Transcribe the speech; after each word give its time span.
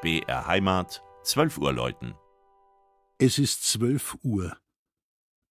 BR 0.00 0.46
Heimat, 0.46 1.02
12 1.24 1.58
Uhr 1.58 1.72
läuten. 1.72 2.14
Es 3.18 3.40
ist 3.40 3.64
12 3.64 4.18
Uhr. 4.22 4.56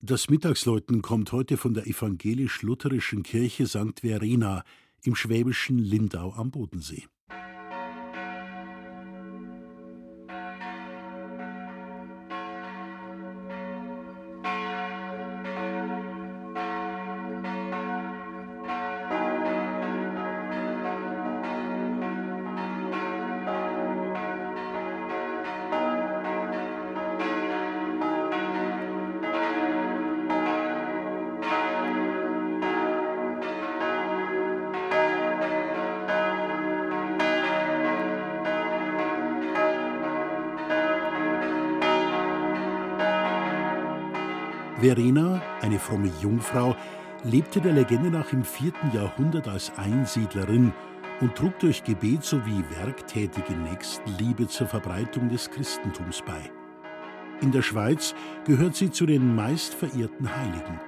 Das 0.00 0.28
Mittagsläuten 0.28 1.00
kommt 1.00 1.32
heute 1.32 1.56
von 1.56 1.72
der 1.72 1.86
evangelisch-lutherischen 1.86 3.22
Kirche 3.22 3.66
St. 3.66 4.00
Verena 4.02 4.62
im 5.02 5.14
schwäbischen 5.14 5.78
Lindau 5.78 6.34
am 6.34 6.50
Bodensee. 6.50 7.06
Verena, 44.84 45.40
eine 45.62 45.78
fromme 45.78 46.10
Jungfrau, 46.20 46.76
lebte 47.22 47.58
der 47.58 47.72
Legende 47.72 48.10
nach 48.10 48.34
im 48.34 48.44
vierten 48.44 48.92
Jahrhundert 48.92 49.48
als 49.48 49.72
Einsiedlerin 49.78 50.74
und 51.22 51.34
trug 51.34 51.58
durch 51.58 51.82
Gebet 51.84 52.22
sowie 52.22 52.62
werktätige 52.78 53.54
Nächstenliebe 53.54 54.46
zur 54.46 54.66
Verbreitung 54.66 55.30
des 55.30 55.50
Christentums 55.50 56.20
bei. 56.26 56.50
In 57.40 57.50
der 57.50 57.62
Schweiz 57.62 58.14
gehört 58.44 58.76
sie 58.76 58.90
zu 58.90 59.06
den 59.06 59.34
meist 59.34 59.72
verehrten 59.72 60.28
Heiligen. 60.28 60.78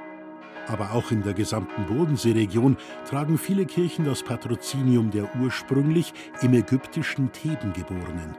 Aber 0.66 0.92
auch 0.92 1.10
in 1.10 1.22
der 1.22 1.32
gesamten 1.32 1.86
Bodenseeregion 1.86 2.76
tragen 3.08 3.38
viele 3.38 3.64
Kirchen 3.64 4.04
das 4.04 4.22
Patrozinium 4.22 5.10
der 5.10 5.34
ursprünglich 5.40 6.12
im 6.42 6.52
ägyptischen 6.52 7.32
Theben 7.32 7.72
geborenen. 7.72 8.36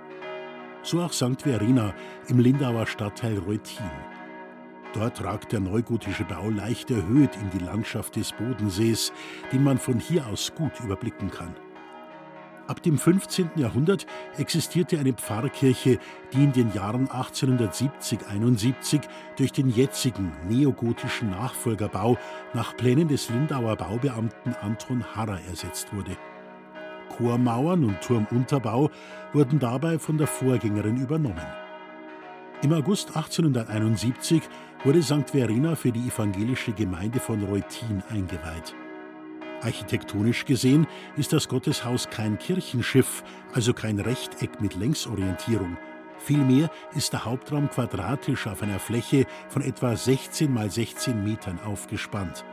So 0.83 1.01
auch 1.01 1.13
St. 1.13 1.41
Verena 1.41 1.95
im 2.27 2.37
Lindauer 2.37 2.85
Stadtteil 2.85 3.39
Reutin. 3.39 4.16
Dort 4.97 5.23
ragt 5.23 5.51
der 5.51 5.59
neugotische 5.59 6.23
Bau 6.23 6.49
leicht 6.49 6.89
erhöht 6.89 7.35
in 7.35 7.51
die 7.51 7.63
Landschaft 7.63 8.15
des 8.15 8.31
Bodensees, 8.31 9.13
den 9.53 9.63
man 9.63 9.77
von 9.77 9.99
hier 9.99 10.25
aus 10.25 10.51
gut 10.55 10.71
überblicken 10.83 11.29
kann. 11.29 11.53
Ab 12.65 12.81
dem 12.81 12.97
15. 12.97 13.51
Jahrhundert 13.57 14.07
existierte 14.37 14.97
eine 14.97 15.13
Pfarrkirche, 15.13 15.99
die 16.33 16.43
in 16.43 16.51
den 16.51 16.73
Jahren 16.73 17.07
1870-71 17.09 19.01
durch 19.37 19.51
den 19.51 19.69
jetzigen 19.69 20.31
neogotischen 20.49 21.29
Nachfolgerbau 21.29 22.17
nach 22.55 22.75
Plänen 22.75 23.07
des 23.07 23.29
Lindauer 23.29 23.75
Baubeamten 23.75 24.55
Anton 24.61 25.05
Harrer 25.15 25.39
ersetzt 25.47 25.93
wurde. 25.93 26.17
Chormauern 27.15 27.83
und 27.83 28.01
Turmunterbau 28.01 28.89
wurden 29.31 29.59
dabei 29.59 29.99
von 29.99 30.17
der 30.17 30.27
Vorgängerin 30.27 30.97
übernommen. 30.97 31.66
Im 32.63 32.73
August 32.73 33.15
1871 33.15 34.41
wurde 34.83 35.03
St. 35.03 35.29
Verena 35.29 35.75
für 35.75 35.91
die 35.91 36.07
evangelische 36.07 36.71
Gemeinde 36.71 37.19
von 37.19 37.43
Reutin 37.43 38.01
eingeweiht. 38.09 38.73
Architektonisch 39.61 40.43
gesehen 40.43 40.87
ist 41.17 41.33
das 41.33 41.47
Gotteshaus 41.47 42.09
kein 42.09 42.39
Kirchenschiff, 42.39 43.23
also 43.53 43.73
kein 43.73 43.99
Rechteck 43.99 44.59
mit 44.59 44.75
Längsorientierung. 44.75 45.77
Vielmehr 46.17 46.71
ist 46.95 47.13
der 47.13 47.25
Hauptraum 47.25 47.69
quadratisch 47.69 48.47
auf 48.47 48.63
einer 48.63 48.79
Fläche 48.79 49.27
von 49.49 49.61
etwa 49.61 49.95
16 49.95 50.51
mal 50.51 50.71
16 50.71 51.23
Metern 51.23 51.59
aufgespannt. 51.59 52.43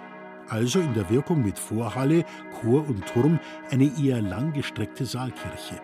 Also 0.50 0.80
in 0.80 0.92
der 0.92 1.08
Wirkung 1.08 1.42
mit 1.42 1.58
Vorhalle, 1.58 2.26
Chor 2.60 2.86
und 2.86 3.06
Turm 3.06 3.40
eine 3.70 3.90
eher 3.98 4.20
langgestreckte 4.20 5.06
Saalkirche 5.06 5.80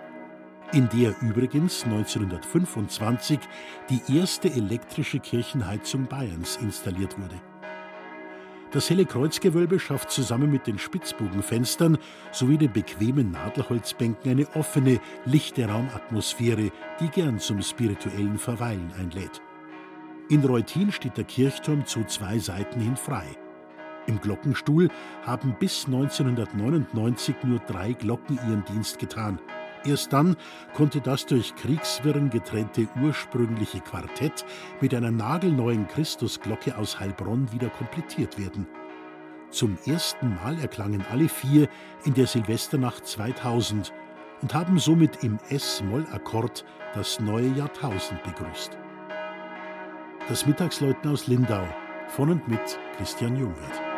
in 0.72 0.88
der 0.90 1.14
übrigens 1.20 1.84
1925 1.84 3.40
die 3.88 4.18
erste 4.18 4.50
elektrische 4.50 5.18
Kirchenheizung 5.18 6.06
Bayerns 6.06 6.56
installiert 6.56 7.18
wurde. 7.18 7.40
Das 8.72 8.88
helle 8.88 9.04
Kreuzgewölbe 9.04 9.80
schafft 9.80 10.12
zusammen 10.12 10.50
mit 10.52 10.68
den 10.68 10.78
Spitzbogenfenstern 10.78 11.98
sowie 12.30 12.56
den 12.56 12.72
bequemen 12.72 13.32
Nadelholzbänken 13.32 14.30
eine 14.30 14.46
offene, 14.54 15.00
lichte 15.24 15.68
Raumatmosphäre, 15.68 16.70
die 17.00 17.08
gern 17.08 17.40
zum 17.40 17.62
spirituellen 17.62 18.38
Verweilen 18.38 18.92
einlädt. 18.96 19.42
In 20.28 20.44
Reutin 20.44 20.92
steht 20.92 21.16
der 21.16 21.24
Kirchturm 21.24 21.84
zu 21.84 22.04
zwei 22.04 22.38
Seiten 22.38 22.78
hin 22.78 22.96
frei. 22.96 23.26
Im 24.06 24.20
Glockenstuhl 24.20 24.88
haben 25.26 25.56
bis 25.58 25.86
1999 25.86 27.34
nur 27.42 27.58
drei 27.58 27.92
Glocken 27.92 28.38
ihren 28.46 28.64
Dienst 28.66 29.00
getan. 29.00 29.40
Erst 29.84 30.12
dann 30.12 30.36
konnte 30.74 31.00
das 31.00 31.24
durch 31.24 31.54
Kriegswirren 31.54 32.28
getrennte 32.28 32.86
ursprüngliche 33.02 33.80
Quartett 33.80 34.44
mit 34.80 34.94
einer 34.94 35.10
nagelneuen 35.10 35.86
Christusglocke 35.88 36.76
aus 36.76 37.00
Heilbronn 37.00 37.50
wieder 37.52 37.70
komplettiert 37.70 38.38
werden. 38.38 38.66
Zum 39.50 39.78
ersten 39.86 40.34
Mal 40.36 40.60
erklangen 40.60 41.04
alle 41.10 41.28
vier 41.28 41.68
in 42.04 42.14
der 42.14 42.26
Silvesternacht 42.26 43.06
2000 43.06 43.92
und 44.42 44.54
haben 44.54 44.78
somit 44.78 45.24
im 45.24 45.38
S-Moll-Akkord 45.48 46.64
das 46.94 47.18
neue 47.18 47.48
Jahrtausend 47.48 48.22
begrüßt. 48.22 48.78
Das 50.28 50.46
Mittagsläuten 50.46 51.10
aus 51.10 51.26
Lindau 51.26 51.66
von 52.08 52.30
und 52.30 52.46
mit 52.48 52.78
Christian 52.96 53.36
Jungwirth. 53.36 53.89